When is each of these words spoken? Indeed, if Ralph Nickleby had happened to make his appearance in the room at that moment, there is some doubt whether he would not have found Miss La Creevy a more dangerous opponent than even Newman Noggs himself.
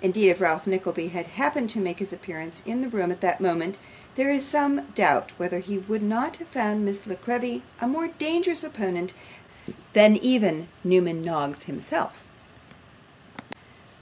Indeed, 0.00 0.30
if 0.30 0.40
Ralph 0.40 0.66
Nickleby 0.66 1.08
had 1.08 1.26
happened 1.36 1.68
to 1.68 1.80
make 1.82 1.98
his 1.98 2.10
appearance 2.10 2.62
in 2.64 2.80
the 2.80 2.88
room 2.88 3.10
at 3.10 3.20
that 3.20 3.42
moment, 3.42 3.76
there 4.14 4.30
is 4.30 4.42
some 4.42 4.86
doubt 4.94 5.32
whether 5.36 5.58
he 5.58 5.76
would 5.76 6.02
not 6.02 6.36
have 6.36 6.48
found 6.48 6.82
Miss 6.82 7.06
La 7.06 7.14
Creevy 7.14 7.62
a 7.78 7.86
more 7.86 8.08
dangerous 8.08 8.64
opponent 8.64 9.12
than 9.92 10.16
even 10.16 10.68
Newman 10.82 11.20
Noggs 11.20 11.64
himself. 11.64 12.24